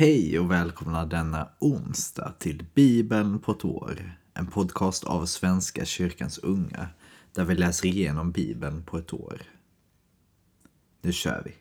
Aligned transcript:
Hej 0.00 0.38
och 0.38 0.50
välkomna 0.50 1.06
denna 1.06 1.48
onsdag 1.58 2.34
till 2.38 2.66
Bibeln 2.74 3.38
på 3.38 3.52
ett 3.52 3.64
år. 3.64 4.18
En 4.34 4.46
podcast 4.46 5.04
av 5.04 5.26
Svenska 5.26 5.84
kyrkans 5.84 6.38
unga 6.38 6.88
där 7.34 7.44
vi 7.44 7.54
läser 7.54 7.88
igenom 7.88 8.32
Bibeln 8.32 8.84
på 8.84 8.98
ett 8.98 9.12
år. 9.12 9.42
Nu 11.02 11.12
kör 11.12 11.42
vi! 11.44 11.54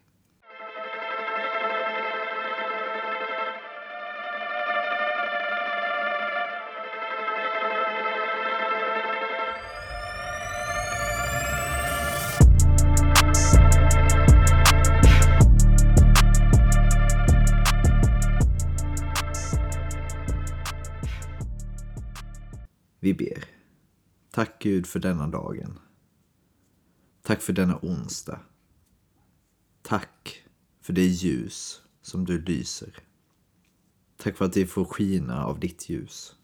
Vi 22.99 23.13
ber. 23.13 23.45
Tack 24.31 24.61
Gud 24.61 24.87
för 24.87 24.99
denna 24.99 25.27
dagen. 25.27 25.79
Tack 27.21 27.41
för 27.41 27.53
denna 27.53 27.79
onsdag. 27.81 28.39
Tack 29.81 30.43
för 30.81 30.93
det 30.93 31.05
ljus 31.05 31.81
som 32.01 32.25
du 32.25 32.41
lyser. 32.41 32.97
Tack 34.17 34.37
för 34.37 34.45
att 34.45 34.57
vi 34.57 34.65
får 34.65 34.85
skina 34.85 35.45
av 35.45 35.59
ditt 35.59 35.89
ljus. 35.89 36.35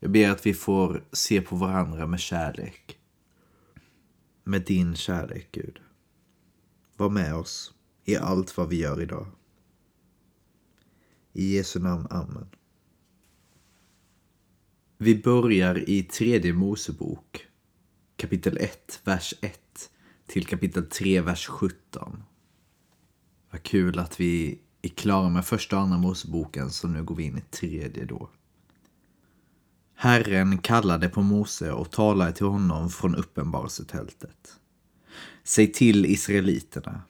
Jag 0.00 0.10
ber 0.10 0.30
att 0.30 0.46
vi 0.46 0.54
får 0.54 1.04
se 1.12 1.40
på 1.40 1.56
varandra 1.56 2.06
med 2.06 2.20
kärlek. 2.20 2.98
Med 4.44 4.64
din 4.64 4.94
kärlek, 4.94 5.48
Gud. 5.52 5.80
Var 6.96 7.10
med 7.10 7.34
oss 7.34 7.74
i 8.04 8.16
allt 8.16 8.56
vad 8.56 8.68
vi 8.68 8.76
gör 8.76 9.00
idag. 9.00 9.26
I 11.32 11.56
Jesu 11.56 11.80
namn, 11.80 12.06
Amen. 12.10 12.48
Vi 15.02 15.14
börjar 15.14 15.90
i 15.90 16.02
tredje 16.02 16.52
Mosebok, 16.52 17.46
kapitel 18.16 18.58
1, 18.60 19.00
vers 19.04 19.34
1 19.40 19.60
till 20.26 20.46
kapitel 20.46 20.86
3, 20.86 21.20
vers 21.20 21.46
17. 21.46 22.22
Vad 23.50 23.62
kul 23.62 23.98
att 23.98 24.20
vi 24.20 24.58
är 24.82 24.88
klara 24.88 25.28
med 25.28 25.46
första 25.46 25.76
och 25.76 25.82
andra 25.82 25.98
Moseboken, 25.98 26.70
så 26.70 26.88
nu 26.88 27.02
går 27.02 27.14
vi 27.14 27.24
in 27.24 27.38
i 27.38 27.40
tredje 27.40 28.04
då. 28.04 28.30
Herren 29.94 30.58
kallade 30.58 31.08
på 31.08 31.22
Mose 31.22 31.72
och 31.72 31.90
talade 31.90 32.32
till 32.32 32.46
honom 32.46 32.90
från 32.90 33.14
uppenbarelsetältet. 33.14 34.56
Säg 35.44 35.72
till 35.72 36.06
israeliterna. 36.06 37.02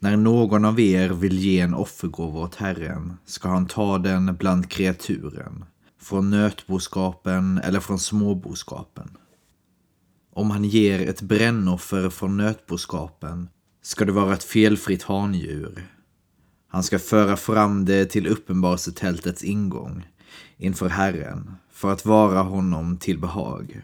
När 0.00 0.16
någon 0.16 0.64
av 0.64 0.80
er 0.80 1.08
vill 1.08 1.38
ge 1.38 1.60
en 1.60 1.74
offergåva 1.74 2.40
åt 2.40 2.54
Herren 2.54 3.16
ska 3.24 3.48
han 3.48 3.66
ta 3.66 3.98
den 3.98 4.36
bland 4.36 4.70
kreaturen 4.70 5.64
från 6.00 6.30
nötboskapen 6.30 7.58
eller 7.58 7.80
från 7.80 7.98
småboskapen. 7.98 9.16
Om 10.32 10.50
han 10.50 10.64
ger 10.64 11.08
ett 11.08 11.22
brännoffer 11.22 12.10
från 12.10 12.36
nötboskapen 12.36 13.48
ska 13.82 14.04
det 14.04 14.12
vara 14.12 14.34
ett 14.34 14.44
felfritt 14.44 15.02
handjur. 15.02 15.86
Han 16.68 16.82
ska 16.82 16.98
föra 16.98 17.36
fram 17.36 17.84
det 17.84 18.04
till 18.04 18.26
uppenbarelsetältets 18.26 19.44
ingång 19.44 20.06
inför 20.56 20.88
Herren 20.88 21.54
för 21.70 21.92
att 21.92 22.04
vara 22.04 22.42
honom 22.42 22.96
till 22.96 23.18
behag. 23.18 23.82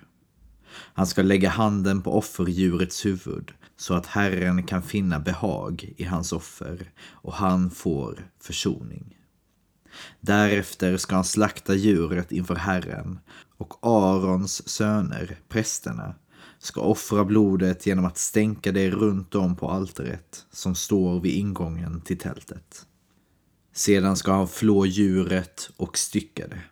Han 0.73 1.07
ska 1.07 1.23
lägga 1.23 1.49
handen 1.49 2.03
på 2.03 2.19
offerdjurets 2.19 3.07
huvud 3.07 3.53
så 3.77 3.95
att 3.95 4.07
Herren 4.07 4.63
kan 4.63 4.83
finna 4.83 5.21
behag 5.21 5.95
i 5.97 6.05
hans 6.05 6.33
offer 6.33 6.91
och 6.99 7.33
han 7.33 7.71
får 7.71 8.29
försoning. 8.41 9.16
Därefter 10.21 10.97
ska 10.97 11.15
han 11.15 11.25
slakta 11.25 11.75
djuret 11.75 12.33
inför 12.33 12.55
Herren 12.55 13.19
och 13.57 13.75
Arons 13.83 14.69
söner, 14.69 15.39
prästerna, 15.49 16.15
ska 16.59 16.81
offra 16.81 17.25
blodet 17.25 17.87
genom 17.87 18.05
att 18.05 18.19
stänka 18.19 18.73
det 18.73 18.91
runt 18.91 19.35
om 19.35 19.57
på 19.57 19.71
altaret 19.71 20.47
som 20.53 20.75
står 20.75 21.21
vid 21.21 21.33
ingången 21.33 22.01
till 22.01 22.19
tältet. 22.19 22.87
Sedan 23.75 24.17
ska 24.17 24.33
han 24.33 24.49
flå 24.49 24.87
djuret 24.87 25.71
och 25.77 25.99
stycka 25.99 26.49
det. 26.49 26.63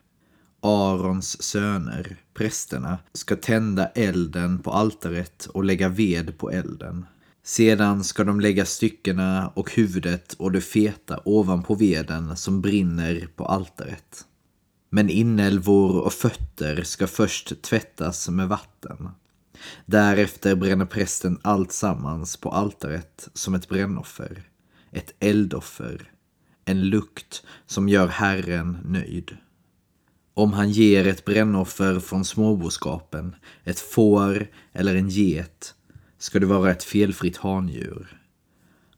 Arons 0.61 1.43
söner, 1.43 2.17
prästerna, 2.35 2.99
ska 3.13 3.37
tända 3.37 3.87
elden 3.87 4.59
på 4.59 4.71
altaret 4.71 5.47
och 5.47 5.65
lägga 5.65 5.89
ved 5.89 6.39
på 6.39 6.51
elden. 6.51 7.07
Sedan 7.47 8.05
ska 8.05 8.25
de 8.25 8.41
lägga 8.41 8.65
styckena 8.65 9.53
och 9.55 9.73
huvudet 9.73 10.33
och 10.33 10.53
det 10.53 10.61
feta 10.61 11.21
ovanpå 11.25 11.75
veden 11.75 12.37
som 12.37 12.61
brinner 12.61 13.29
på 13.37 13.47
altaret. 13.47 14.25
Men 14.91 15.11
inälvor 15.11 16.01
och 16.01 16.13
fötter 16.13 16.83
ska 16.83 17.07
först 17.07 17.63
tvättas 17.63 18.29
med 18.29 18.49
vatten. 18.49 19.09
Därefter 19.87 20.55
bränner 20.55 20.87
prästen 20.87 21.39
allt 21.43 21.73
sammans 21.73 22.37
på 22.37 22.51
altaret 22.51 23.29
som 23.35 23.55
ett 23.55 23.69
brännoffer, 23.69 24.49
ett 24.93 25.15
eldoffer, 25.21 26.11
en 26.65 26.89
lukt 26.89 27.43
som 27.67 27.89
gör 27.89 28.09
Herren 28.09 28.79
nöjd. 28.85 29.37
Om 30.35 30.53
han 30.53 30.71
ger 30.71 31.07
ett 31.07 31.25
brännoffer 31.25 32.01
från 32.01 32.25
småboskapen, 32.25 33.37
ett 33.65 33.81
får 33.81 34.47
eller 34.73 34.95
en 34.95 35.09
get, 35.09 35.75
ska 36.25 36.41
det 36.41 36.47
vara 36.47 36.71
ett 36.71 36.85
felfritt 36.85 37.37
handjur. 37.37 38.23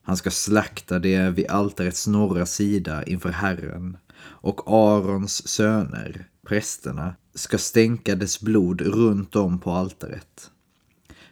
Han 0.02 0.16
ska 0.16 0.30
slakta 0.30 0.98
det 0.98 1.30
vid 1.30 1.46
altarets 1.46 2.06
norra 2.06 2.46
sida 2.46 3.04
inför 3.04 3.30
Herren 3.30 3.96
och 4.20 4.60
Arons 4.66 5.48
söner, 5.48 6.28
prästerna, 6.46 7.14
ska 7.34 7.58
stänka 7.58 8.14
dess 8.14 8.40
blod 8.40 8.80
runt 8.80 9.36
om 9.36 9.58
på 9.58 9.70
altaret. 9.70 10.50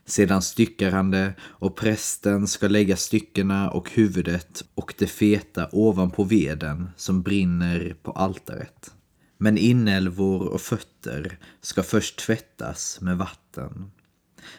Sedan 0.05 0.43
styckar 0.43 0.91
han 0.91 1.11
det 1.11 1.35
och 1.41 1.77
prästen 1.77 2.47
ska 2.47 2.69
lägga 2.69 2.97
styckena 2.97 3.71
och 3.71 3.91
huvudet 3.91 4.65
och 4.75 4.95
det 4.99 5.07
feta 5.07 5.69
ovanpå 5.73 6.25
veden 6.25 6.89
som 6.97 7.23
brinner 7.23 7.97
på 8.03 8.13
altaret. 8.13 8.91
Men 9.39 9.59
inälvor 9.59 10.49
och 10.49 10.61
fötter 10.61 11.39
ska 11.61 11.83
först 11.83 12.19
tvättas 12.19 12.99
med 13.01 13.19
vatten. 13.19 13.91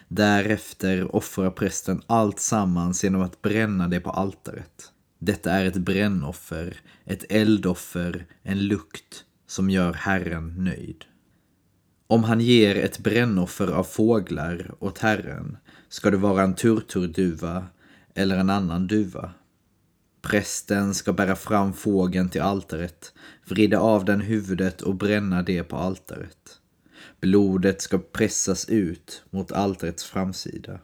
Därefter 0.07 1.16
offrar 1.16 1.50
prästen 1.50 2.01
allt 2.07 2.40
sammans 2.40 3.03
genom 3.03 3.22
att 3.22 3.41
bränna 3.41 3.88
det 3.88 4.00
på 4.00 4.09
altaret. 4.09 4.91
Detta 5.19 5.51
är 5.51 5.66
ett 5.66 5.78
brännoffer, 5.78 6.78
ett 7.06 7.25
eldoffer, 7.29 8.25
en 8.44 8.68
lukt 8.68 9.23
som 9.47 9.69
gör 9.69 9.94
Herren 9.94 10.63
nöjd. 10.63 11.06
Om 12.07 12.23
han 12.23 12.40
ger 12.40 12.75
ett 12.75 13.00
brännoffer 13.00 13.68
av 13.68 13.84
fåglar 13.84 14.75
åt 14.79 14.97
Herren 14.97 15.57
ska 15.90 16.12
det 16.12 16.17
vara 16.17 16.44
en 16.44 16.56
turturduva 16.56 17.67
eller 18.16 18.38
en 18.38 18.50
annan 18.50 18.88
duva. 18.88 19.31
Prästen 20.22 20.94
ska 20.94 21.13
bära 21.13 21.35
fram 21.35 21.73
fågeln 21.73 22.29
till 22.29 22.41
altaret, 22.41 23.13
vrida 23.46 23.79
av 23.79 24.06
den 24.06 24.22
huvudet 24.22 24.81
och 24.81 24.96
bränna 24.96 25.41
det 25.41 25.63
på 25.63 25.78
altaret. 25.78 26.59
Blodet 27.21 27.81
ska 27.81 27.97
pressas 27.97 28.69
ut 28.69 29.23
mot 29.29 29.51
altarets 29.51 30.03
framsida. 30.03 30.79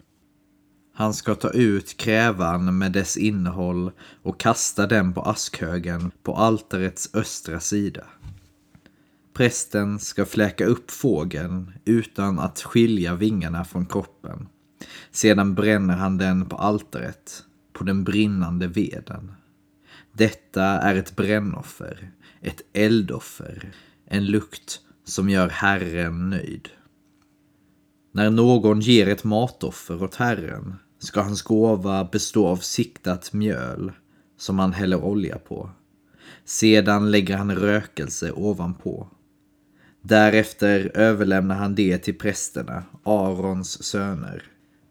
Han 0.94 1.14
ska 1.14 1.36
ta 1.36 1.50
ut 1.50 1.98
krävan 1.98 2.78
med 2.78 2.92
dess 2.92 3.18
innehåll 3.18 3.92
och 4.24 4.40
kasta 4.40 4.88
den 4.88 5.14
på 5.14 5.22
askhögen 5.22 6.12
på 6.24 6.36
altarets 6.36 7.16
östra 7.16 7.60
sida. 7.60 8.04
Prästen 9.34 10.00
ska 10.00 10.26
fläka 10.26 10.66
upp 10.66 10.92
fågeln 10.92 11.72
utan 11.86 12.40
att 12.40 12.60
skilja 12.60 13.16
vingarna 13.16 13.66
från 13.66 13.86
kroppen. 13.86 14.48
Sedan 15.12 15.56
bränner 15.56 15.96
han 15.96 16.18
den 16.18 16.46
på 16.46 16.56
altaret, 16.56 17.44
på 17.74 17.84
den 17.84 18.04
brinnande 18.04 18.68
veden. 18.68 19.32
Detta 20.14 20.64
är 20.64 20.96
ett 20.96 21.16
brännoffer, 21.16 22.12
ett 22.42 22.62
eldoffer, 22.74 23.72
en 24.06 24.26
lukt 24.26 24.82
som 25.12 25.30
gör 25.30 25.50
Herren 25.50 26.30
nöjd. 26.30 26.70
När 28.12 28.30
någon 28.30 28.80
ger 28.80 29.08
ett 29.08 29.24
matoffer 29.24 30.04
åt 30.04 30.16
Herren 30.16 30.76
ska 31.00 31.22
hans 31.22 31.42
gåva 31.42 32.04
bestå 32.12 32.48
av 32.48 32.58
siktat 32.58 33.34
mjöl 33.34 33.92
som 34.38 34.60
han 34.60 34.74
häller 34.74 35.04
olja 35.04 35.38
på. 35.38 35.70
Sedan 36.46 37.12
lägger 37.12 37.38
han 37.38 37.56
rökelse 37.56 38.32
ovanpå. 38.32 39.08
Därefter 40.02 40.92
överlämnar 40.96 41.56
han 41.56 41.76
det 41.76 41.98
till 41.98 42.18
prästerna, 42.18 42.84
Arons 43.04 43.84
söner. 43.84 44.44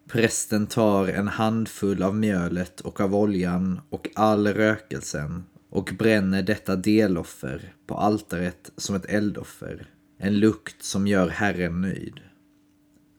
Prästen 0.09 0.67
tar 0.67 1.07
en 1.07 1.27
handfull 1.27 2.03
av 2.03 2.15
mjölet 2.15 2.81
och 2.81 3.01
av 3.01 3.15
oljan 3.15 3.79
och 3.89 4.09
all 4.15 4.47
rökelsen 4.47 5.43
och 5.69 5.93
bränner 5.99 6.43
detta 6.43 6.75
deloffer 6.75 7.73
på 7.87 7.95
altaret 7.95 8.71
som 8.77 8.95
ett 8.95 9.05
eldoffer 9.05 9.87
en 10.23 10.39
lukt 10.39 10.83
som 10.83 11.07
gör 11.07 11.29
Herren 11.29 11.81
nöjd. 11.81 12.19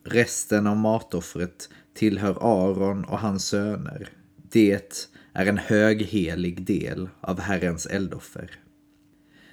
Resten 0.04 0.66
av 0.66 0.76
matoffret 0.76 1.68
tillhör 1.94 2.38
Aron 2.40 3.04
och 3.04 3.18
hans 3.18 3.46
söner. 3.46 4.08
Det 4.52 5.06
är 5.32 5.46
en 5.46 5.58
höghelig 5.58 6.66
del 6.66 7.08
av 7.20 7.40
Herrens 7.40 7.86
eldoffer. 7.86 8.50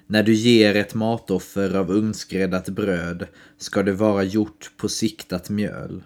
När 0.07 0.23
du 0.23 0.33
ger 0.33 0.75
ett 0.75 0.93
matoffer 0.93 1.75
av 1.75 1.91
ugnsgräddat 1.91 2.69
bröd 2.69 3.27
ska 3.57 3.83
det 3.83 3.93
vara 3.93 4.23
gjort 4.23 4.71
på 4.77 4.89
siktat 4.89 5.49
mjöl. 5.49 6.03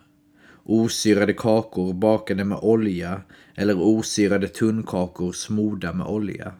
Osyrade 0.63 1.33
kakor 1.33 1.93
bakade 1.93 2.45
med 2.45 2.57
olja 2.61 3.21
eller 3.55 3.81
osyrade 3.81 4.47
tunnkakor 4.47 5.31
smorda 5.31 5.93
med 5.93 6.07
olja. 6.07 6.53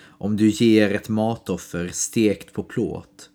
Om 0.00 0.36
du 0.36 0.48
ger 0.48 0.94
ett 0.94 1.08
matoffer 1.08 1.88
stekt 1.88 2.52
på 2.52 2.62
plåt 2.62 3.28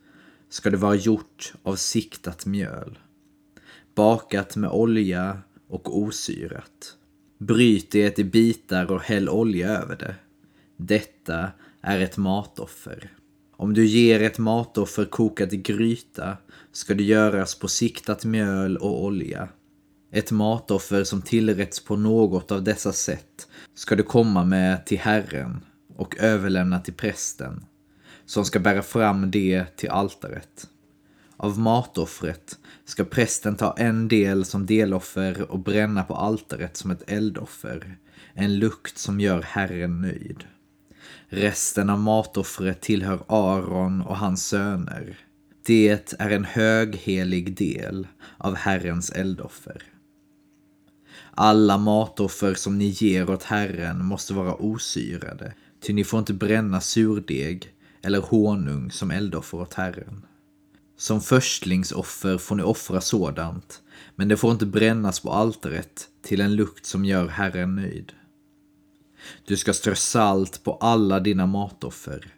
ska 0.49 0.69
det 0.69 0.77
vara 0.77 0.95
gjort 0.95 1.53
av 1.63 1.75
siktat 1.75 2.45
mjöl. 2.45 2.99
Bakat 3.95 4.55
med 4.55 4.69
olja 4.69 5.41
och 5.69 5.97
osyrat. 5.97 6.97
Bryt 7.37 7.91
det 7.91 8.19
i 8.19 8.23
bitar 8.23 8.91
och 8.91 9.01
häll 9.01 9.29
olja 9.29 9.69
över 9.69 9.95
det. 9.95 10.15
Detta 10.77 11.51
är 11.81 11.99
ett 11.99 12.17
matoffer. 12.17 13.11
Om 13.57 13.73
du 13.73 13.85
ger 13.85 14.21
ett 14.21 14.37
matoffer 14.37 15.05
kokat 15.05 15.53
i 15.53 15.57
gryta 15.57 16.37
ska 16.71 16.93
det 16.93 17.03
göras 17.03 17.55
på 17.55 17.67
siktat 17.67 18.25
mjöl 18.25 18.77
och 18.77 19.03
olja. 19.03 19.49
Ett 20.11 20.31
matoffer 20.31 21.03
som 21.03 21.21
tillrätts 21.21 21.83
på 21.83 21.95
något 21.95 22.51
av 22.51 22.63
dessa 22.63 22.93
sätt 22.93 23.47
ska 23.73 23.95
du 23.95 24.03
komma 24.03 24.43
med 24.43 24.85
till 24.85 24.99
Herren 24.99 25.59
och 25.95 26.17
överlämna 26.17 26.79
till 26.79 26.93
prästen, 26.93 27.65
som 28.27 28.45
ska 28.45 28.59
bära 28.59 28.81
fram 28.81 29.31
det 29.31 29.65
till 29.75 29.89
altaret. 29.89 30.67
Av 31.37 31.59
matoffret 31.59 32.59
ska 32.85 33.03
prästen 33.03 33.55
ta 33.55 33.73
en 33.77 34.07
del 34.07 34.45
som 34.45 34.65
deloffer 34.65 35.51
och 35.51 35.59
bränna 35.59 36.03
på 36.03 36.15
altaret 36.15 36.77
som 36.77 36.91
ett 36.91 37.11
eldoffer, 37.11 37.97
en 38.33 38.59
lukt 38.59 38.97
som 38.97 39.19
gör 39.19 39.41
Herren 39.41 40.01
nöjd. 40.01 40.43
Resten 41.29 41.89
av 41.89 41.99
matoffret 41.99 42.81
tillhör 42.81 43.23
Aron 43.27 44.01
och 44.01 44.17
hans 44.17 44.47
söner. 44.47 45.17
Det 45.65 46.15
är 46.19 46.29
en 46.29 46.45
höghelig 46.45 47.57
del 47.57 48.07
av 48.37 48.55
Herrens 48.55 49.09
eldoffer. 49.09 49.83
Alla 51.31 51.77
matoffer 51.77 52.53
som 52.53 52.77
ni 52.77 52.85
ger 52.85 53.29
åt 53.29 53.43
Herren 53.43 54.05
måste 54.05 54.33
vara 54.33 54.53
osyrade, 54.53 55.53
ty 55.81 55.93
ni 55.93 56.03
får 56.03 56.19
inte 56.19 56.33
bränna 56.33 56.81
surdeg 56.81 57.73
eller 58.07 58.21
honung 58.21 58.91
som 58.91 59.11
eldoffer 59.11 59.57
åt 59.57 59.73
Herren. 59.73 60.25
Som 60.97 61.21
förstlingsoffer 61.21 62.37
får 62.37 62.55
ni 62.55 62.63
offra 62.63 63.01
sådant, 63.01 63.81
men 64.15 64.27
det 64.27 64.37
får 64.37 64.51
inte 64.51 64.65
brännas 64.65 65.19
på 65.19 65.31
altaret 65.31 66.07
till 66.21 66.41
en 66.41 66.55
lukt 66.55 66.85
som 66.85 67.05
gör 67.05 67.27
Herren 67.27 67.75
nöjd. 67.75 68.13
Du 69.45 69.57
ska 69.57 69.73
strö 69.73 69.95
salt 69.95 70.63
på 70.63 70.73
alla 70.73 71.19
dina 71.19 71.45
matoffer. 71.45 72.33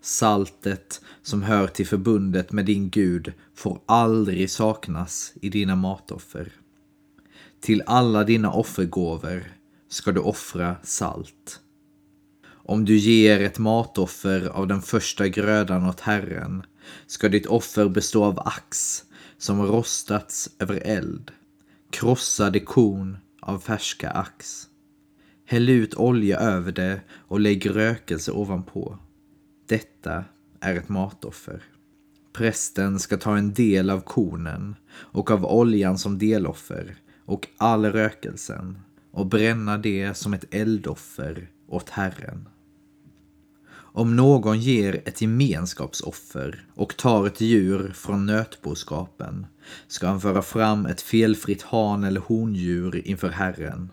Saltet 0.00 1.00
som 1.22 1.42
hör 1.42 1.66
till 1.66 1.86
förbundet 1.86 2.52
med 2.52 2.66
din 2.66 2.90
Gud 2.90 3.32
får 3.54 3.80
aldrig 3.86 4.50
saknas 4.50 5.32
i 5.40 5.48
dina 5.48 5.76
matoffer. 5.76 6.52
Till 7.60 7.82
alla 7.86 8.24
dina 8.24 8.52
offergåvor 8.52 9.42
ska 9.88 10.12
du 10.12 10.20
offra 10.20 10.76
salt. 10.82 11.60
Om 12.64 12.84
du 12.84 12.96
ger 12.96 13.40
ett 13.40 13.58
matoffer 13.58 14.48
av 14.48 14.66
den 14.66 14.82
första 14.82 15.28
grödan 15.28 15.88
åt 15.88 16.00
Herren 16.00 16.62
ska 17.06 17.28
ditt 17.28 17.46
offer 17.46 17.88
bestå 17.88 18.24
av 18.24 18.38
ax 18.38 19.02
som 19.38 19.62
rostats 19.62 20.50
över 20.58 20.76
eld, 20.76 21.30
krossade 21.90 22.60
korn 22.60 23.18
av 23.40 23.58
färska 23.58 24.10
ax. 24.10 24.68
Häll 25.46 25.68
ut 25.68 25.94
olja 25.94 26.38
över 26.38 26.72
det 26.72 27.00
och 27.10 27.40
lägg 27.40 27.70
rökelse 27.76 28.32
ovanpå. 28.32 28.98
Detta 29.68 30.24
är 30.60 30.74
ett 30.74 30.88
matoffer. 30.88 31.62
Prästen 32.32 32.98
ska 32.98 33.16
ta 33.16 33.36
en 33.36 33.52
del 33.54 33.90
av 33.90 34.00
kornen 34.00 34.76
och 34.92 35.30
av 35.30 35.46
oljan 35.46 35.98
som 35.98 36.18
deloffer 36.18 36.96
och 37.24 37.48
all 37.56 37.84
rökelsen 37.84 38.78
och 39.10 39.26
bränna 39.26 39.78
det 39.78 40.14
som 40.14 40.34
ett 40.34 40.54
eldoffer 40.54 41.50
åt 41.68 41.90
Herren. 41.90 42.48
Om 43.94 44.16
någon 44.16 44.60
ger 44.60 45.02
ett 45.04 45.20
gemenskapsoffer 45.20 46.66
och 46.74 46.96
tar 46.96 47.26
ett 47.26 47.40
djur 47.40 47.92
från 47.94 48.26
nötboskapen 48.26 49.46
ska 49.88 50.06
han 50.06 50.20
föra 50.20 50.42
fram 50.42 50.86
ett 50.86 51.00
felfritt 51.00 51.62
han 51.62 52.04
eller 52.04 52.20
hondjur 52.20 53.06
inför 53.06 53.28
Herren. 53.28 53.90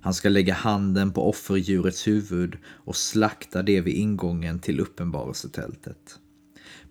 Han 0.00 0.14
ska 0.14 0.28
lägga 0.28 0.54
handen 0.54 1.12
på 1.12 1.28
offerdjurets 1.28 2.06
huvud 2.06 2.56
och 2.66 2.96
slakta 2.96 3.62
det 3.62 3.80
vid 3.80 3.94
ingången 3.94 4.58
till 4.58 4.80
uppenbarelsetältet. 4.80 6.18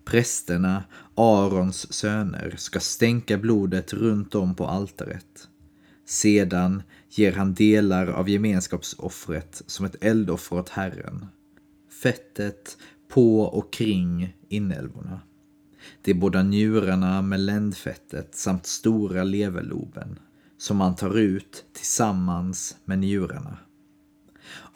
Prästerna, 0.04 0.84
Arons 1.14 1.92
söner, 1.92 2.54
ska 2.58 2.80
stänka 2.80 3.38
blodet 3.38 3.92
runt 3.92 4.34
om 4.34 4.54
på 4.54 4.66
altaret. 4.66 5.48
Sedan 6.06 6.82
ger 7.10 7.32
han 7.32 7.54
delar 7.54 8.06
av 8.06 8.28
gemenskapsoffret 8.28 9.62
som 9.66 9.86
ett 9.86 10.04
eldoffer 10.04 10.56
åt 10.56 10.68
Herren. 10.68 11.26
Fettet 12.02 12.78
på 13.08 13.40
och 13.40 13.72
kring 13.72 14.36
inälvorna. 14.48 15.20
De 16.02 16.14
båda 16.14 16.42
njurarna 16.42 17.22
med 17.22 17.40
ländfettet 17.40 18.34
samt 18.34 18.66
stora 18.66 19.24
leverloben 19.24 20.18
som 20.58 20.76
man 20.76 20.96
tar 20.96 21.18
ut 21.18 21.64
tillsammans 21.72 22.76
med 22.84 22.98
njurarna. 22.98 23.58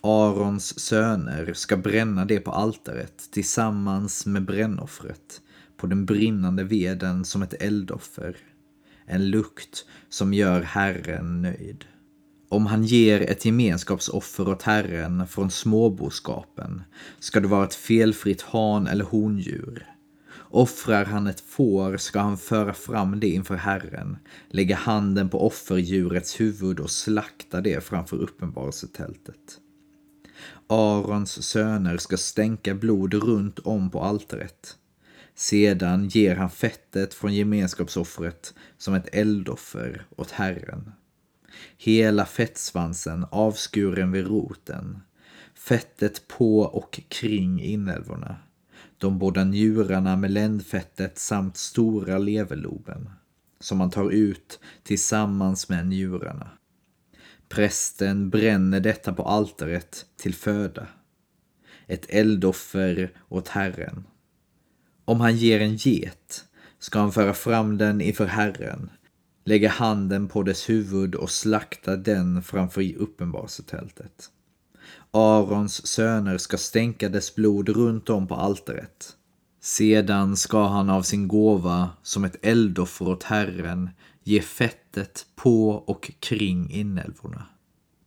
Arons 0.00 0.78
söner 0.78 1.52
ska 1.52 1.76
bränna 1.76 2.24
det 2.24 2.40
på 2.40 2.50
altaret 2.50 3.28
tillsammans 3.30 4.26
med 4.26 4.44
brännoffret 4.44 5.40
på 5.76 5.86
den 5.86 6.06
brinnande 6.06 6.64
veden 6.64 7.24
som 7.24 7.42
ett 7.42 7.54
eldoffer. 7.62 8.36
En 9.06 9.30
lukt 9.30 9.84
som 10.08 10.34
gör 10.34 10.62
Herren 10.62 11.42
nöjd. 11.42 11.84
Om 12.48 12.66
han 12.66 12.84
ger 12.84 13.20
ett 13.20 13.44
gemenskapsoffer 13.44 14.48
åt 14.48 14.62
Herren 14.62 15.26
från 15.28 15.50
småboskapen 15.50 16.82
ska 17.18 17.40
det 17.40 17.48
vara 17.48 17.64
ett 17.64 17.74
felfritt 17.74 18.42
han 18.42 18.86
eller 18.86 19.04
hondjur. 19.04 19.86
Offrar 20.50 21.04
han 21.04 21.26
ett 21.26 21.40
får 21.40 21.96
ska 21.96 22.20
han 22.20 22.38
föra 22.38 22.74
fram 22.74 23.20
det 23.20 23.28
inför 23.28 23.56
Herren, 23.56 24.16
lägga 24.48 24.76
handen 24.76 25.28
på 25.28 25.46
offerdjurets 25.46 26.40
huvud 26.40 26.80
och 26.80 26.90
slakta 26.90 27.60
det 27.60 27.84
framför 27.84 28.16
uppenbarelsetältet. 28.16 29.60
Arons 30.66 31.42
söner 31.42 31.96
ska 31.96 32.16
stänka 32.16 32.74
blod 32.74 33.14
runt 33.14 33.58
om 33.58 33.90
på 33.90 34.00
altaret. 34.02 34.76
Sedan 35.34 36.08
ger 36.08 36.36
han 36.36 36.50
fettet 36.50 37.14
från 37.14 37.34
gemenskapsoffret 37.34 38.54
som 38.78 38.94
ett 38.94 39.14
eldoffer 39.14 40.06
åt 40.16 40.30
Herren. 40.30 40.92
Hela 41.76 42.26
fettsvansen 42.26 43.26
avskuren 43.30 44.12
vid 44.12 44.26
roten, 44.26 45.00
fettet 45.54 46.28
på 46.28 46.60
och 46.60 47.00
kring 47.08 47.62
inälvorna, 47.62 48.36
de 48.98 49.18
båda 49.18 49.44
njurarna 49.44 50.16
med 50.16 50.30
ländfettet 50.30 51.18
samt 51.18 51.56
stora 51.56 52.18
leverloben, 52.18 53.10
som 53.60 53.78
man 53.78 53.90
tar 53.90 54.10
ut 54.10 54.60
tillsammans 54.82 55.68
med 55.68 55.86
njurarna. 55.86 56.50
Prästen 57.48 58.30
bränner 58.30 58.80
detta 58.80 59.12
på 59.12 59.22
altaret 59.22 60.06
till 60.16 60.34
föda, 60.34 60.86
ett 61.86 62.06
eldoffer 62.10 63.10
åt 63.28 63.48
Herren. 63.48 64.04
Om 65.04 65.20
han 65.20 65.36
ger 65.36 65.60
en 65.60 65.76
get 65.76 66.44
ska 66.78 66.98
han 66.98 67.12
föra 67.12 67.34
fram 67.34 67.78
den 67.78 68.00
inför 68.00 68.26
Herren, 68.26 68.90
lägga 69.46 69.68
handen 69.68 70.28
på 70.28 70.42
dess 70.42 70.68
huvud 70.68 71.14
och 71.14 71.30
slakta 71.30 71.96
den 71.96 72.42
framför 72.42 72.96
uppenbarelsetältet. 72.96 74.30
Arons 75.10 75.86
söner 75.86 76.38
ska 76.38 76.56
stänka 76.56 77.08
dess 77.08 77.34
blod 77.34 77.68
runt 77.68 78.10
om 78.10 78.26
på 78.26 78.34
altaret. 78.34 79.16
Sedan 79.60 80.36
ska 80.36 80.66
han 80.66 80.90
av 80.90 81.02
sin 81.02 81.28
gåva 81.28 81.90
som 82.02 82.24
ett 82.24 82.36
eldoffer 82.42 83.08
åt 83.08 83.22
Herren 83.22 83.90
ge 84.22 84.40
fettet 84.40 85.26
på 85.36 85.70
och 85.70 86.10
kring 86.20 86.70
inälvorna. 86.70 87.46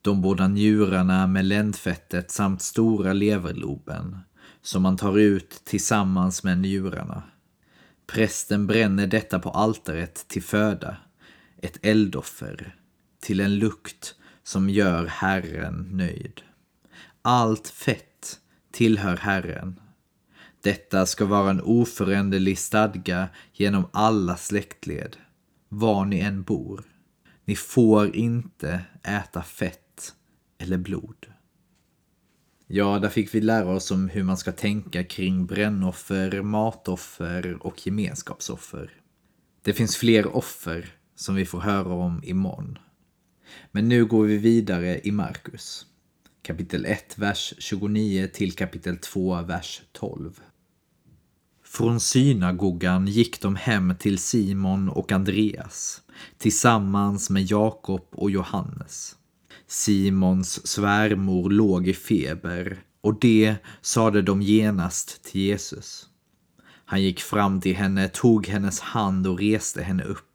De 0.01 0.21
båda 0.21 0.47
njurarna 0.47 1.27
med 1.27 1.45
ländfettet 1.45 2.31
samt 2.31 2.61
stora 2.61 3.13
leverloben 3.13 4.17
som 4.61 4.81
man 4.81 4.97
tar 4.97 5.17
ut 5.17 5.61
tillsammans 5.65 6.43
med 6.43 6.57
njurarna. 6.57 7.23
Prästen 8.07 8.67
bränner 8.67 9.07
detta 9.07 9.39
på 9.39 9.49
altaret 9.49 10.27
till 10.27 10.43
föda, 10.43 10.97
ett 11.61 11.79
eldoffer, 11.81 12.75
till 13.19 13.39
en 13.39 13.55
lukt 13.55 14.15
som 14.43 14.69
gör 14.69 15.05
Herren 15.05 15.89
nöjd. 15.91 16.41
Allt 17.21 17.67
fett 17.67 18.39
tillhör 18.71 19.17
Herren. 19.17 19.79
Detta 20.61 21.05
ska 21.05 21.25
vara 21.25 21.49
en 21.49 21.61
oföränderlig 21.61 22.57
stadga 22.57 23.29
genom 23.53 23.87
alla 23.93 24.37
släktled, 24.37 25.17
var 25.69 26.05
ni 26.05 26.19
än 26.19 26.43
bor. 26.43 26.83
Ni 27.45 27.55
får 27.55 28.15
inte 28.15 28.81
äta 29.03 29.43
fett 29.43 30.13
eller 30.57 30.77
blod. 30.77 31.25
Ja, 32.67 32.99
där 32.99 33.09
fick 33.09 33.35
vi 33.35 33.41
lära 33.41 33.69
oss 33.69 33.91
om 33.91 34.09
hur 34.09 34.23
man 34.23 34.37
ska 34.37 34.51
tänka 34.51 35.03
kring 35.03 35.45
brännoffer, 35.45 36.41
matoffer 36.41 37.57
och 37.65 37.87
gemenskapsoffer. 37.87 38.91
Det 39.61 39.73
finns 39.73 39.97
fler 39.97 40.35
offer 40.35 40.98
som 41.19 41.35
vi 41.35 41.45
får 41.45 41.59
höra 41.59 41.93
om 41.93 42.21
imorgon. 42.23 42.77
Men 43.71 43.89
nu 43.89 44.05
går 44.05 44.25
vi 44.25 44.37
vidare 44.37 44.99
i 45.03 45.11
Markus. 45.11 45.85
Kapitel 46.41 46.85
1, 46.85 47.17
vers 47.17 47.53
29 47.57 48.27
till 48.33 48.51
kapitel 48.51 48.97
2, 48.97 49.41
vers 49.41 49.81
12. 49.91 50.39
Från 51.63 51.99
synagogan 51.99 53.07
gick 53.07 53.41
de 53.41 53.55
hem 53.55 53.93
till 53.99 54.17
Simon 54.17 54.89
och 54.89 55.11
Andreas 55.11 56.01
tillsammans 56.37 57.29
med 57.29 57.43
Jakob 57.43 58.07
och 58.11 58.31
Johannes. 58.31 59.15
Simons 59.67 60.67
svärmor 60.67 61.49
låg 61.49 61.87
i 61.87 61.93
feber 61.93 62.79
och 63.01 63.19
det 63.19 63.55
sade 63.81 64.21
de 64.21 64.41
genast 64.41 65.23
till 65.23 65.41
Jesus. 65.41 66.07
Han 66.85 67.03
gick 67.03 67.19
fram 67.19 67.61
till 67.61 67.75
henne, 67.75 68.07
tog 68.07 68.47
hennes 68.47 68.79
hand 68.79 69.27
och 69.27 69.39
reste 69.39 69.81
henne 69.81 70.03
upp. 70.03 70.28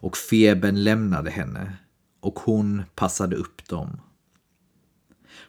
Och 0.00 0.16
febern 0.16 0.84
lämnade 0.84 1.30
henne 1.30 1.72
och 2.20 2.38
hon 2.38 2.82
passade 2.94 3.36
upp 3.36 3.68
dem. 3.68 4.00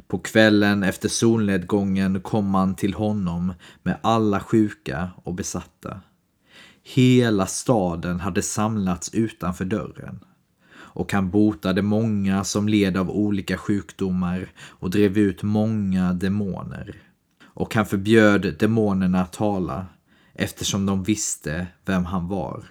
På 0.07 0.19
kvällen 0.19 0.83
efter 0.83 1.09
solnedgången 1.09 2.21
kom 2.21 2.49
man 2.49 2.75
till 2.75 2.93
honom 2.93 3.53
med 3.83 3.97
alla 4.03 4.39
sjuka 4.39 5.09
och 5.23 5.33
besatta. 5.33 6.01
Hela 6.83 7.45
staden 7.45 8.19
hade 8.19 8.41
samlats 8.41 9.13
utanför 9.13 9.65
dörren 9.65 10.19
och 10.99 11.13
han 11.13 11.29
botade 11.29 11.81
många 11.81 12.43
som 12.43 12.69
led 12.69 12.97
av 12.97 13.09
olika 13.09 13.57
sjukdomar 13.57 14.51
och 14.59 14.89
drev 14.89 15.17
ut 15.17 15.43
många 15.43 16.13
demoner. 16.13 16.95
Och 17.43 17.75
han 17.75 17.85
förbjöd 17.85 18.55
demonerna 18.59 19.21
att 19.21 19.33
tala 19.33 19.85
eftersom 20.33 20.85
de 20.85 21.03
visste 21.03 21.67
vem 21.85 22.05
han 22.05 22.27
var. 22.27 22.63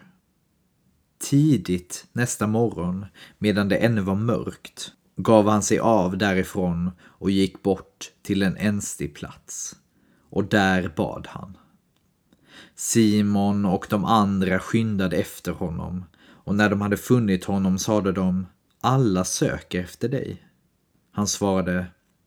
Tidigt 1.19 2.07
nästa 2.13 2.47
morgon, 2.47 3.07
medan 3.39 3.69
det 3.69 3.77
ännu 3.77 4.01
var 4.01 4.15
mörkt, 4.15 4.93
gav 5.17 5.49
han 5.49 5.63
sig 5.63 5.79
av 5.79 6.19
därifrån 6.19 6.91
och 7.01 7.31
gick 7.31 7.63
bort 7.63 8.13
till 8.23 8.43
en 8.43 8.57
enstig 8.57 9.15
plats. 9.15 9.77
Och 10.31 10.45
där 10.45 10.93
bad 10.97 11.27
han. 11.31 11.57
Simon 12.75 13.65
och 13.65 13.87
de 13.91 14.05
andra 14.05 14.59
skyndade 14.59 15.17
efter 15.17 15.53
honom 15.53 16.05
och 16.21 16.55
när 16.55 16.71
de 16.71 16.81
hade 16.81 16.97
funnit 16.97 17.45
honom 17.45 17.79
sade 17.79 18.13
de 18.13 18.47
Alla 18.81 19.25
söker 19.25 19.81
efter 19.81 20.09
dig. 20.09 20.43
Han 21.13 21.27
svarade 21.27 21.87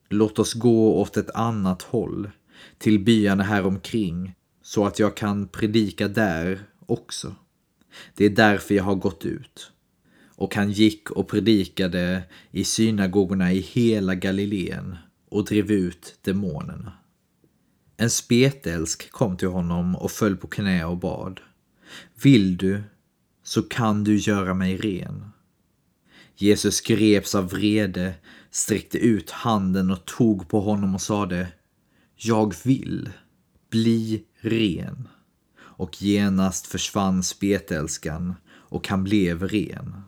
Låt 0.10 0.40
oss 0.40 0.54
gå 0.54 1.02
åt 1.02 1.18
ett 1.18 1.30
annat 1.36 1.82
håll, 1.82 2.30
till 2.78 3.00
byarna 3.00 3.44
här 3.44 3.66
omkring, 3.66 4.36
så 4.62 4.86
att 4.86 5.00
jag 5.00 5.18
kan 5.18 5.48
predika 5.48 6.08
där 6.08 6.60
också. 6.86 7.36
Det 8.16 8.26
är 8.26 8.30
därför 8.30 8.76
jag 8.76 8.84
har 8.84 8.96
gått 8.96 9.26
ut. 9.26 9.72
Och 10.36 10.56
han 10.56 10.72
gick 10.72 11.12
och 11.12 11.28
predikade 11.28 12.24
i 12.52 12.64
synagogorna 12.64 13.54
i 13.54 13.60
hela 13.60 14.16
Galileen 14.16 14.98
och 15.30 15.46
drev 15.46 15.72
ut 15.72 16.18
demonerna. 16.22 16.94
En 17.98 18.10
spetälsk 18.10 19.12
kom 19.12 19.38
till 19.38 19.48
honom 19.48 19.96
och 19.96 20.12
föll 20.12 20.38
på 20.38 20.48
knä 20.48 20.86
och 20.86 20.98
bad. 20.98 21.40
Vill 22.24 22.58
du, 22.58 22.84
så 23.44 23.62
kan 23.62 24.04
du 24.04 24.18
göra 24.18 24.54
mig 24.54 24.78
ren. 24.78 25.26
Jesus 26.36 26.82
greps 26.82 27.36
av 27.36 27.50
vrede, 27.50 28.14
sträckte 28.52 28.98
ut 28.98 29.32
handen 29.32 29.92
och 29.92 30.06
tog 30.06 30.48
på 30.50 30.60
honom 30.60 30.96
och 30.96 31.02
sade 31.02 31.48
Jag 32.16 32.56
vill, 32.64 33.10
bli 33.70 34.24
ren. 34.40 35.08
Och 35.82 36.02
genast 36.02 36.68
försvann 36.68 37.24
spetälskan 37.24 38.36
och 38.48 38.88
han 38.88 39.04
blev 39.04 39.44
ren. 39.48 40.02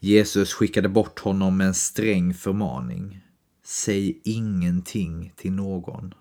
Jesus 0.00 0.52
skickade 0.52 0.88
bort 0.88 1.18
honom 1.18 1.56
med 1.56 1.66
en 1.66 1.74
sträng 1.74 2.34
förmaning. 2.34 3.20
Säg 3.64 4.20
ingenting 4.24 5.32
till 5.36 5.52
någon. 5.52 6.14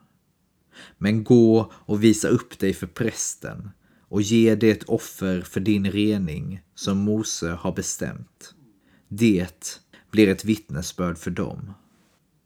Men 0.97 1.23
gå 1.23 1.71
och 1.73 2.03
visa 2.03 2.27
upp 2.27 2.59
dig 2.59 2.73
för 2.73 2.87
prästen 2.87 3.69
och 4.09 4.21
ge 4.21 4.55
det 4.55 4.71
ett 4.71 4.83
offer 4.83 5.41
för 5.41 5.59
din 5.59 5.91
rening 5.91 6.61
som 6.75 6.97
Mose 6.97 7.51
har 7.51 7.71
bestämt. 7.71 8.53
Det 9.07 9.81
blir 10.11 10.27
ett 10.27 10.45
vittnesbörd 10.45 11.17
för 11.17 11.31
dem. 11.31 11.73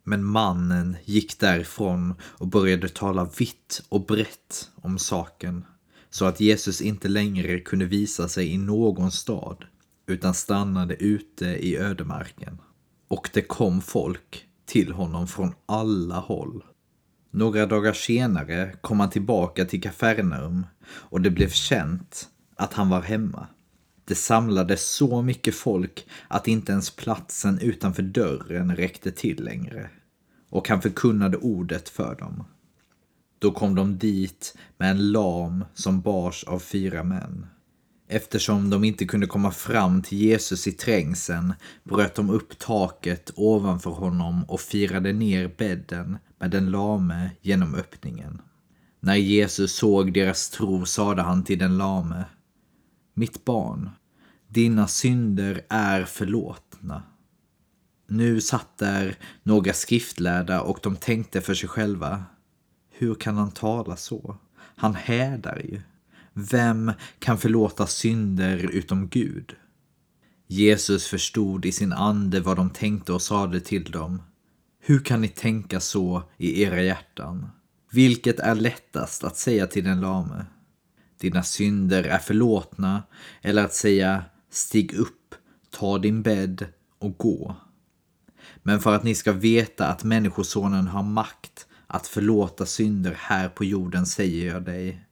Men 0.04 0.24
mannen 0.24 0.98
gick 1.06 1.40
därifrån 1.40 2.14
och 2.22 2.48
började 2.48 2.90
tala 2.90 3.30
vitt 3.38 3.84
och 3.90 4.06
brett 4.06 4.72
om 4.76 5.00
saken 5.00 5.66
så 6.12 6.26
att 6.26 6.40
Jesus 6.40 6.82
inte 6.82 7.08
längre 7.08 7.60
kunde 7.60 7.86
visa 7.86 8.28
sig 8.28 8.54
i 8.54 8.58
någon 8.58 9.12
stad 9.12 9.66
utan 10.08 10.34
stannade 10.34 10.96
ute 10.96 11.46
i 11.46 11.78
ödemarken. 11.78 12.58
Och 13.08 13.30
det 13.34 13.42
kom 13.42 13.82
folk 13.82 14.46
till 14.66 14.92
honom 14.92 15.28
från 15.28 15.54
alla 15.66 16.20
håll. 16.20 16.64
Några 17.32 17.66
dagar 17.66 17.94
senare 17.94 18.76
kom 18.82 19.00
han 19.00 19.10
tillbaka 19.10 19.66
till 19.66 19.82
Kafarnaum 19.82 20.66
och 20.86 21.22
det 21.22 21.30
blev 21.30 21.50
känt 21.50 22.30
att 22.56 22.74
han 22.74 22.90
var 22.90 23.02
hemma. 23.02 23.48
Det 24.06 24.16
samlades 24.16 24.92
så 24.92 25.22
mycket 25.22 25.56
folk 25.56 26.08
att 26.28 26.48
inte 26.48 26.72
ens 26.72 26.96
platsen 26.96 27.60
utanför 27.60 28.04
dörren 28.04 28.76
räckte 28.76 29.12
till 29.12 29.44
längre. 29.44 29.90
Och 30.50 30.70
han 30.70 30.82
förkunnade 30.82 31.38
ordet 31.38 31.90
för 31.90 32.16
dem. 32.16 32.44
Då 33.42 33.52
kom 33.52 33.76
de 33.76 33.98
dit 33.98 34.58
med 34.78 34.92
en 34.92 35.12
lam 35.12 35.66
som 35.74 36.02
bars 36.02 36.44
av 36.44 36.60
fyra 36.60 37.04
män. 37.04 37.46
Eftersom 38.08 38.70
de 38.70 38.84
inte 38.84 39.06
kunde 39.06 39.28
komma 39.28 39.52
fram 39.52 40.02
till 40.02 40.18
Jesus 40.18 40.68
i 40.68 40.72
trängseln 40.72 41.54
bröt 41.84 42.16
de 42.16 42.30
upp 42.30 42.60
taket 42.60 43.32
ovanför 43.36 43.90
honom 43.90 44.44
och 44.44 44.62
firade 44.62 45.14
ner 45.14 45.56
bädden 45.58 46.18
med 46.40 46.52
den 46.52 46.72
lame 46.72 47.32
genom 47.42 47.76
öppningen. 47.76 48.42
När 49.00 49.16
Jesus 49.16 49.76
såg 49.76 50.14
deras 50.14 50.50
tro 50.50 50.86
sade 50.86 51.22
han 51.22 51.44
till 51.44 51.60
den 51.60 51.78
lame 51.78 52.26
Mitt 53.14 53.46
barn, 53.46 53.90
dina 54.48 54.88
synder 54.88 55.62
är 55.70 56.04
förlåtna. 56.06 57.04
Nu 58.08 58.42
satt 58.42 58.78
där 58.78 59.16
några 59.44 59.74
skriftlärda 59.74 60.62
och 60.62 60.80
de 60.84 60.96
tänkte 60.96 61.42
för 61.42 61.54
sig 61.54 61.70
själva 61.70 62.24
hur 63.02 63.16
kan 63.16 63.38
han 63.38 63.52
tala 63.52 63.96
så? 63.96 64.38
Han 64.58 64.96
hädar 64.96 65.62
ju. 65.66 65.82
Vem 66.34 66.92
kan 67.20 67.38
förlåta 67.38 67.88
synder 67.88 68.58
utom 68.58 69.08
Gud? 69.08 69.56
Jesus 70.48 71.08
förstod 71.08 71.66
i 71.66 71.72
sin 71.72 71.94
ande 71.94 72.40
vad 72.40 72.58
de 72.58 72.70
tänkte 72.70 73.14
och 73.14 73.22
sade 73.22 73.60
till 73.60 73.92
dem. 73.92 74.22
Hur 74.80 75.00
kan 75.00 75.22
ni 75.22 75.28
tänka 75.28 75.80
så 75.80 76.24
i 76.38 76.64
era 76.64 76.82
hjärtan? 76.82 77.50
Vilket 77.92 78.40
är 78.40 78.56
lättast 78.56 79.24
att 79.24 79.38
säga 79.38 79.68
till 79.68 79.84
den 79.84 80.02
lame? 80.02 80.46
Dina 81.20 81.44
synder 81.44 82.04
är 82.04 82.20
förlåtna 82.20 83.04
eller 83.42 83.66
att 83.66 83.74
säga 83.74 84.24
stig 84.50 84.94
upp, 84.94 85.36
ta 85.70 85.98
din 85.98 86.22
bädd 86.22 86.66
och 87.00 87.18
gå. 87.18 87.56
Men 88.64 88.80
för 88.80 88.96
att 88.96 89.04
ni 89.04 89.16
ska 89.16 89.32
veta 89.32 89.88
att 89.88 90.04
Människosonen 90.04 90.88
har 90.88 91.04
makt 91.04 91.68
att 91.94 92.08
förlåta 92.08 92.66
synder 92.66 93.18
här 93.20 93.50
på 93.50 93.66
jorden 93.66 94.06
säger 94.06 94.54
jag 94.54 94.64
dig. 94.64 95.06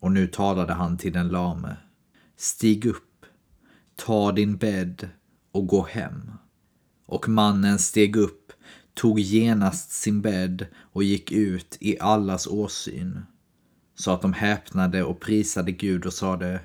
Och 0.00 0.12
nu 0.12 0.26
talade 0.26 0.72
han 0.72 0.96
till 0.96 1.12
den 1.12 1.28
lame. 1.28 1.76
Stig 2.36 2.86
upp, 2.86 3.26
ta 3.96 4.32
din 4.32 4.56
bädd 4.56 5.08
och 5.52 5.66
gå 5.66 5.86
hem. 5.86 6.30
Och 7.06 7.28
mannen 7.28 7.78
steg 7.78 8.16
upp, 8.16 8.52
tog 8.94 9.20
genast 9.20 9.90
sin 9.90 10.20
bädd 10.20 10.66
och 10.76 11.04
gick 11.04 11.32
ut 11.32 11.76
i 11.80 11.98
allas 12.00 12.46
åsyn. 12.46 13.22
Så 13.94 14.10
att 14.10 14.22
de 14.22 14.32
häpnade 14.32 15.04
och 15.04 15.20
prisade 15.20 15.72
Gud 15.72 16.06
och 16.06 16.14
sade 16.14 16.60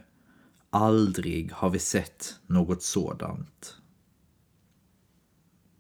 Aldrig 0.70 1.52
har 1.52 1.70
vi 1.70 1.80
sett 1.80 2.36
något 2.48 2.84
sådant. 2.84 3.76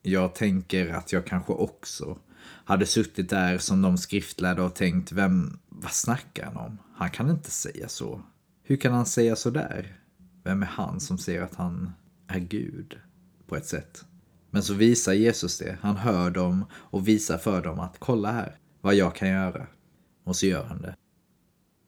Jag 0.01 0.35
tänker 0.35 0.89
att 0.89 1.11
jag 1.11 1.25
kanske 1.25 1.53
också 1.53 2.17
hade 2.43 2.85
suttit 2.85 3.29
där 3.29 3.57
som 3.57 3.81
de 3.81 3.97
skriftlärde 3.97 4.61
och 4.61 4.75
tänkt, 4.75 5.11
vem, 5.11 5.59
vad 5.69 5.91
snackar 5.91 6.45
han 6.45 6.57
om? 6.57 6.77
Han 6.95 7.09
kan 7.09 7.29
inte 7.29 7.51
säga 7.51 7.87
så. 7.87 8.21
Hur 8.63 8.75
kan 8.75 8.93
han 8.93 9.05
säga 9.05 9.35
så 9.35 9.49
där? 9.49 9.99
Vem 10.43 10.61
är 10.61 10.67
han 10.67 10.99
som 10.99 11.17
säger 11.17 11.41
att 11.41 11.55
han 11.55 11.91
är 12.27 12.39
Gud? 12.39 12.99
På 13.47 13.55
ett 13.55 13.65
sätt. 13.65 14.05
Men 14.49 14.63
så 14.63 14.73
visar 14.73 15.13
Jesus 15.13 15.57
det. 15.57 15.77
Han 15.81 15.97
hör 15.97 16.31
dem 16.31 16.65
och 16.73 17.07
visar 17.07 17.37
för 17.37 17.61
dem 17.61 17.79
att 17.79 17.95
kolla 17.99 18.31
här 18.31 18.57
vad 18.81 18.95
jag 18.95 19.15
kan 19.15 19.29
göra. 19.29 19.67
Och 20.23 20.35
så 20.35 20.45
gör 20.45 20.63
han 20.63 20.81
det. 20.81 20.95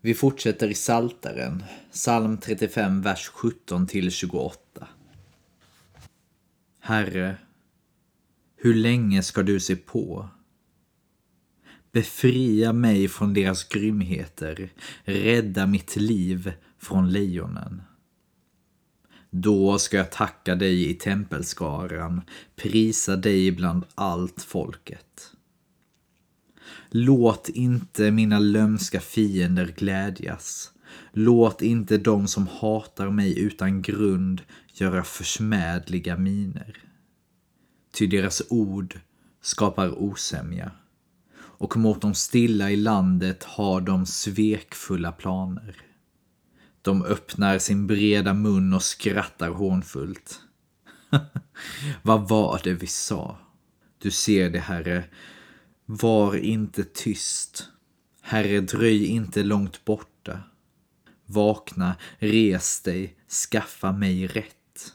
Vi 0.01 0.13
fortsätter 0.13 0.67
i 0.67 0.73
Saltaren, 0.73 1.63
psalm 1.91 2.37
35, 2.37 3.01
vers 3.01 3.27
17 3.27 3.87
till 3.87 4.11
28. 4.11 4.87
Herre, 6.79 7.37
hur 8.55 8.73
länge 8.73 9.23
ska 9.23 9.43
du 9.43 9.59
se 9.59 9.75
på? 9.75 10.29
Befria 11.95 12.73
mig 12.73 13.07
från 13.07 13.33
deras 13.33 13.63
grymheter. 13.63 14.69
Rädda 15.03 15.67
mitt 15.67 15.95
liv 15.95 16.53
från 16.79 17.11
lejonen. 17.11 17.81
Då 19.29 19.79
ska 19.79 19.97
jag 19.97 20.11
tacka 20.11 20.55
dig 20.55 20.89
i 20.89 20.93
tempelskaran, 20.93 22.21
prisa 22.55 23.15
dig 23.15 23.51
bland 23.51 23.83
allt 23.95 24.41
folket. 24.41 25.31
Låt 26.89 27.49
inte 27.49 28.11
mina 28.11 28.39
lömska 28.39 28.99
fiender 28.99 29.73
glädjas. 29.77 30.71
Låt 31.11 31.61
inte 31.61 31.97
de 31.97 32.27
som 32.27 32.47
hatar 32.47 33.09
mig 33.09 33.39
utan 33.39 33.81
grund 33.81 34.41
göra 34.73 35.03
försmädliga 35.03 36.17
miner. 36.17 36.77
Ty 37.93 38.07
deras 38.07 38.43
ord 38.49 38.99
skapar 39.41 40.03
osämja 40.03 40.71
och 41.57 41.77
mot 41.77 42.01
de 42.01 42.13
stilla 42.13 42.71
i 42.71 42.75
landet 42.75 43.43
har 43.43 43.81
de 43.81 44.05
svekfulla 44.05 45.11
planer. 45.11 45.75
De 46.81 47.03
öppnar 47.03 47.59
sin 47.59 47.87
breda 47.87 48.33
mun 48.33 48.73
och 48.73 48.83
skrattar 48.83 49.49
hånfullt. 49.49 50.39
Vad 52.01 52.29
var 52.29 52.61
det 52.63 52.73
vi 52.73 52.87
sa? 52.87 53.37
Du 53.97 54.11
ser 54.11 54.49
det, 54.49 54.59
Herre. 54.59 55.03
Var 55.85 56.35
inte 56.35 56.83
tyst. 56.83 57.69
Herre, 58.21 58.61
dröj 58.61 59.05
inte 59.05 59.43
långt 59.43 59.85
borta. 59.85 60.39
Vakna, 61.25 61.95
res 62.17 62.81
dig, 62.81 63.17
skaffa 63.49 63.91
mig 63.91 64.27
rätt. 64.27 64.93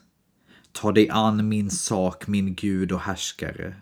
Ta 0.71 0.91
dig 0.91 1.09
an 1.09 1.49
min 1.49 1.69
sak, 1.69 2.27
min 2.27 2.55
Gud 2.55 2.91
och 2.91 2.99
härskare. 2.99 3.75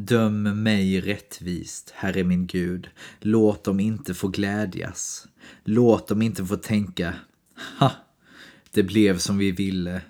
Döm 0.00 0.62
mig 0.62 1.00
rättvist, 1.00 1.92
Herre 1.94 2.24
min 2.24 2.46
Gud. 2.46 2.88
Låt 3.20 3.64
dem 3.64 3.80
inte 3.80 4.14
få 4.14 4.28
glädjas. 4.28 5.28
Låt 5.64 6.08
dem 6.08 6.22
inte 6.22 6.44
få 6.44 6.56
tänka, 6.56 7.14
ha, 7.78 7.92
det 8.70 8.82
blev 8.82 9.18
som 9.18 9.38
vi 9.38 9.52
ville. 9.52 10.02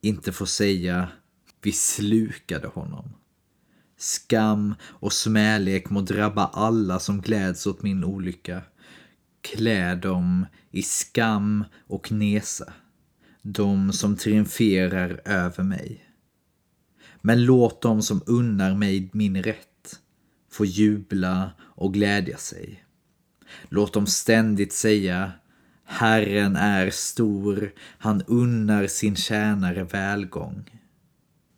Inte 0.00 0.32
få 0.32 0.46
säga, 0.46 1.08
vi 1.62 1.72
slukade 1.72 2.66
honom. 2.68 3.14
Skam 3.96 4.74
och 4.82 5.12
smälek 5.12 5.90
må 5.90 6.00
drabba 6.00 6.46
alla 6.46 6.98
som 6.98 7.20
gläds 7.20 7.66
åt 7.66 7.82
min 7.82 8.04
olycka. 8.04 8.62
Klä 9.40 9.94
dem 9.94 10.46
i 10.70 10.82
skam 10.82 11.64
och 11.86 12.12
nesa, 12.12 12.72
de 13.42 13.92
som 13.92 14.16
triumferar 14.16 15.20
över 15.24 15.62
mig. 15.62 16.13
Men 17.26 17.44
låt 17.44 17.82
dem 17.82 18.02
som 18.02 18.22
unnar 18.26 18.74
mig 18.74 19.10
min 19.12 19.42
rätt 19.42 20.00
få 20.50 20.64
jubla 20.64 21.50
och 21.60 21.94
glädja 21.94 22.36
sig. 22.36 22.84
Låt 23.68 23.92
dem 23.92 24.06
ständigt 24.06 24.72
säga 24.72 25.32
Herren 25.84 26.56
är 26.56 26.90
stor, 26.90 27.72
han 27.78 28.22
unnar 28.22 28.86
sin 28.86 29.16
tjänare 29.16 29.84
välgång. 29.84 30.80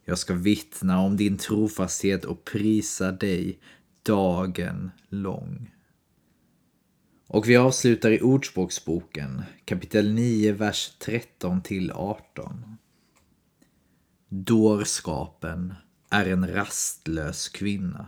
Jag 0.04 0.18
ska 0.18 0.34
vittna 0.34 1.00
om 1.00 1.16
din 1.16 1.38
trofasthet 1.38 2.24
och 2.24 2.44
prisa 2.44 3.12
dig 3.12 3.58
dagen 4.02 4.90
lång. 5.08 5.70
Och 7.26 7.48
vi 7.48 7.56
avslutar 7.56 8.10
i 8.10 8.20
Ordspråksboken, 8.20 9.42
kapitel 9.64 10.14
9, 10.14 10.52
vers 10.52 10.96
13 10.98 11.62
till 11.62 11.92
18. 11.92 12.76
Dårskapen 14.44 15.74
är 16.10 16.26
en 16.26 16.48
rastlös 16.48 17.48
kvinna, 17.48 18.06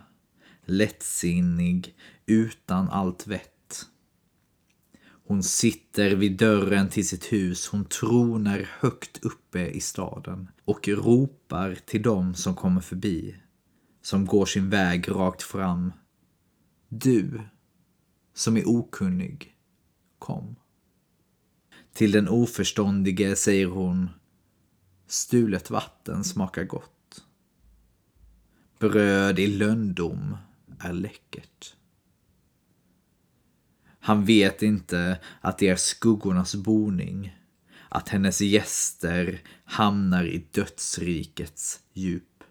lättsinnig, 0.64 1.94
utan 2.26 2.88
allt 2.88 3.26
vett. 3.26 3.86
Hon 5.00 5.42
sitter 5.42 6.16
vid 6.16 6.38
dörren 6.38 6.88
till 6.88 7.08
sitt 7.08 7.32
hus, 7.32 7.66
hon 7.66 7.84
tronar 7.84 8.68
högt 8.80 9.24
uppe 9.24 9.66
i 9.66 9.80
staden 9.80 10.48
och 10.64 10.88
ropar 10.88 11.78
till 11.86 12.02
dem 12.02 12.34
som 12.34 12.54
kommer 12.54 12.80
förbi, 12.80 13.36
som 14.02 14.26
går 14.26 14.46
sin 14.46 14.70
väg 14.70 15.10
rakt 15.10 15.42
fram. 15.42 15.92
Du, 16.88 17.40
som 18.34 18.56
är 18.56 18.68
okunnig, 18.68 19.54
kom. 20.18 20.56
Till 21.92 22.12
den 22.12 22.28
oförståndige 22.28 23.36
säger 23.36 23.66
hon, 23.66 24.10
stulet 25.08 25.70
vatten 25.70 26.24
smakar 26.24 26.64
gott. 26.64 27.24
Bröd 28.78 29.38
i 29.38 29.46
lönndom 29.46 30.36
är 30.78 30.92
läckert. 30.92 31.74
Han 34.00 34.24
vet 34.24 34.62
inte 34.62 35.20
att 35.40 35.58
det 35.58 35.68
är 35.68 35.76
skuggornas 35.76 36.54
boning, 36.54 37.38
att 37.88 38.08
hennes 38.08 38.40
gäster 38.40 39.42
hamnar 39.64 40.24
i 40.24 40.46
dödsrikets 40.50 41.80
djup. 41.92 42.44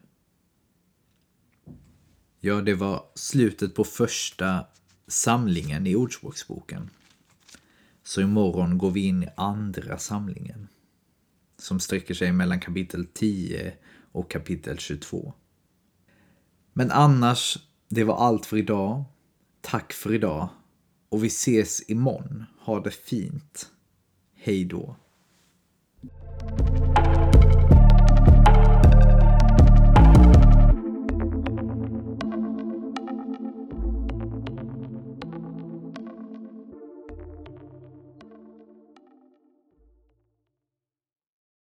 Ja, 2.40 2.62
det 2.62 2.74
var 2.74 3.06
slutet 3.16 3.76
på 3.76 3.84
första 3.84 4.66
samlingen 5.08 5.88
i 5.88 5.96
Ordspråksboken. 5.96 6.90
Så 8.04 8.22
imorgon 8.22 8.78
går 8.78 8.92
vi 8.92 9.06
in 9.06 9.24
i 9.24 9.30
andra 9.38 9.98
samlingen. 9.98 10.68
Som 11.68 11.80
sträcker 11.80 12.14
sig 12.14 12.32
mellan 12.32 12.60
kapitel 12.60 13.06
10 13.06 13.74
och 14.12 14.32
kapitel 14.32 14.78
22. 14.78 15.34
Men 16.74 16.92
annars, 16.92 17.58
det 17.90 18.04
var 18.04 18.16
allt 18.16 18.46
för 18.46 18.58
idag. 18.58 19.04
Tack 19.62 19.94
för 19.94 20.14
idag 20.14 20.50
och 21.10 21.24
vi 21.24 21.28
ses 21.28 21.90
imorgon. 21.90 22.46
Ha 22.60 22.80
det 22.80 22.92
fint. 22.92 23.70
Hej 24.36 24.66
då. 24.66 24.96